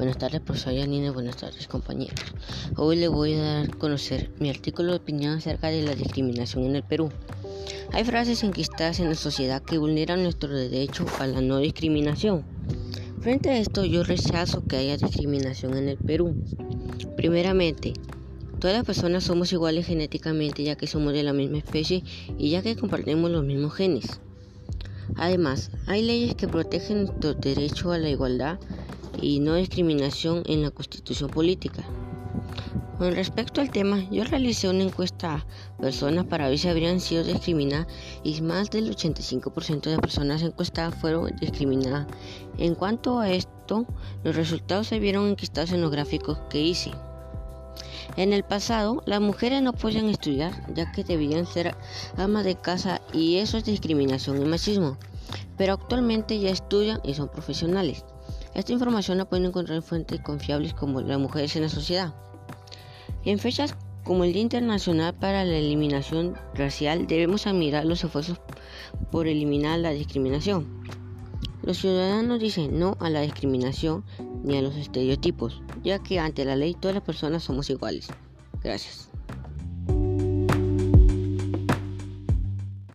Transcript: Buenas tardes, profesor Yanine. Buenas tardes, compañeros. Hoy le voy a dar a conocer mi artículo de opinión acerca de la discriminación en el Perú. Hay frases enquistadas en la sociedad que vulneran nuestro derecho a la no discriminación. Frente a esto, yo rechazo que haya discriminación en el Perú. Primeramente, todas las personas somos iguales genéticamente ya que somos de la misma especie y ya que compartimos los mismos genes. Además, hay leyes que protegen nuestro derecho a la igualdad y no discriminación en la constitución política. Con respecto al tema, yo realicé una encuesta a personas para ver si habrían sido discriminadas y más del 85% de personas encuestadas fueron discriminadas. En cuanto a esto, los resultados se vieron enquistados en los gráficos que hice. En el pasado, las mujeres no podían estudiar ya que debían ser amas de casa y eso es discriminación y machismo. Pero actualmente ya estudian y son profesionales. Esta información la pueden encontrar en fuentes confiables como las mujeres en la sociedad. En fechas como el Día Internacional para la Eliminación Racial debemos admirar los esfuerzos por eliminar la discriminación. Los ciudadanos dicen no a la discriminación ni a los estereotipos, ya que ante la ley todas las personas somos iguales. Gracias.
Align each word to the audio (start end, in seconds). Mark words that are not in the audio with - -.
Buenas 0.00 0.16
tardes, 0.16 0.40
profesor 0.40 0.72
Yanine. 0.72 1.10
Buenas 1.10 1.36
tardes, 1.36 1.68
compañeros. 1.68 2.18
Hoy 2.76 2.96
le 2.96 3.08
voy 3.08 3.34
a 3.34 3.42
dar 3.42 3.66
a 3.66 3.76
conocer 3.76 4.30
mi 4.38 4.48
artículo 4.48 4.92
de 4.92 4.96
opinión 4.96 5.36
acerca 5.36 5.68
de 5.68 5.82
la 5.82 5.94
discriminación 5.94 6.64
en 6.64 6.76
el 6.76 6.82
Perú. 6.82 7.10
Hay 7.92 8.04
frases 8.04 8.42
enquistadas 8.42 8.98
en 9.00 9.10
la 9.10 9.14
sociedad 9.14 9.60
que 9.60 9.76
vulneran 9.76 10.22
nuestro 10.22 10.56
derecho 10.56 11.04
a 11.18 11.26
la 11.26 11.42
no 11.42 11.58
discriminación. 11.58 12.44
Frente 13.20 13.50
a 13.50 13.58
esto, 13.58 13.84
yo 13.84 14.02
rechazo 14.02 14.64
que 14.64 14.78
haya 14.78 14.96
discriminación 14.96 15.76
en 15.76 15.90
el 15.90 15.98
Perú. 15.98 16.34
Primeramente, 17.18 17.92
todas 18.58 18.78
las 18.78 18.86
personas 18.86 19.24
somos 19.24 19.52
iguales 19.52 19.84
genéticamente 19.84 20.62
ya 20.62 20.76
que 20.76 20.86
somos 20.86 21.12
de 21.12 21.24
la 21.24 21.34
misma 21.34 21.58
especie 21.58 22.04
y 22.38 22.48
ya 22.48 22.62
que 22.62 22.74
compartimos 22.74 23.30
los 23.30 23.44
mismos 23.44 23.74
genes. 23.74 24.18
Además, 25.16 25.70
hay 25.86 26.00
leyes 26.00 26.36
que 26.36 26.48
protegen 26.48 27.04
nuestro 27.04 27.34
derecho 27.34 27.92
a 27.92 27.98
la 27.98 28.08
igualdad 28.08 28.58
y 29.20 29.40
no 29.40 29.54
discriminación 29.54 30.42
en 30.46 30.62
la 30.62 30.70
constitución 30.70 31.30
política. 31.30 31.84
Con 33.00 33.14
respecto 33.14 33.62
al 33.62 33.70
tema, 33.70 34.04
yo 34.10 34.24
realicé 34.24 34.68
una 34.68 34.82
encuesta 34.82 35.36
a 35.36 35.80
personas 35.80 36.26
para 36.26 36.50
ver 36.50 36.58
si 36.58 36.68
habrían 36.68 37.00
sido 37.00 37.24
discriminadas 37.24 37.86
y 38.22 38.42
más 38.42 38.70
del 38.70 38.94
85% 38.94 39.88
de 39.88 39.96
personas 39.96 40.42
encuestadas 40.42 40.94
fueron 40.94 41.34
discriminadas. 41.40 42.06
En 42.58 42.74
cuanto 42.74 43.18
a 43.18 43.30
esto, 43.30 43.86
los 44.22 44.36
resultados 44.36 44.88
se 44.88 44.98
vieron 44.98 45.28
enquistados 45.28 45.72
en 45.72 45.80
los 45.80 45.90
gráficos 45.90 46.40
que 46.50 46.60
hice. 46.60 46.90
En 48.16 48.34
el 48.34 48.42
pasado, 48.42 49.02
las 49.06 49.22
mujeres 49.22 49.62
no 49.62 49.72
podían 49.72 50.10
estudiar 50.10 50.52
ya 50.74 50.92
que 50.92 51.02
debían 51.02 51.46
ser 51.46 51.74
amas 52.18 52.44
de 52.44 52.56
casa 52.56 53.00
y 53.14 53.36
eso 53.36 53.56
es 53.56 53.64
discriminación 53.64 54.42
y 54.42 54.44
machismo. 54.44 54.98
Pero 55.56 55.72
actualmente 55.72 56.38
ya 56.38 56.50
estudian 56.50 57.00
y 57.02 57.14
son 57.14 57.30
profesionales. 57.30 58.04
Esta 58.54 58.72
información 58.72 59.18
la 59.18 59.24
pueden 59.24 59.46
encontrar 59.46 59.76
en 59.76 59.82
fuentes 59.82 60.20
confiables 60.20 60.74
como 60.74 61.00
las 61.00 61.18
mujeres 61.18 61.54
en 61.56 61.62
la 61.62 61.68
sociedad. 61.68 62.14
En 63.24 63.38
fechas 63.38 63.74
como 64.04 64.24
el 64.24 64.32
Día 64.32 64.42
Internacional 64.42 65.14
para 65.14 65.44
la 65.44 65.56
Eliminación 65.56 66.34
Racial 66.54 67.06
debemos 67.06 67.46
admirar 67.46 67.84
los 67.84 68.02
esfuerzos 68.02 68.40
por 69.10 69.26
eliminar 69.26 69.78
la 69.78 69.90
discriminación. 69.90 70.80
Los 71.62 71.78
ciudadanos 71.78 72.40
dicen 72.40 72.78
no 72.78 72.96
a 73.00 73.10
la 73.10 73.20
discriminación 73.20 74.04
ni 74.42 74.56
a 74.56 74.62
los 74.62 74.76
estereotipos, 74.76 75.62
ya 75.84 75.98
que 75.98 76.18
ante 76.18 76.44
la 76.44 76.56
ley 76.56 76.74
todas 76.74 76.94
las 76.94 77.04
personas 77.04 77.42
somos 77.44 77.68
iguales. 77.68 78.08
Gracias. 78.62 79.09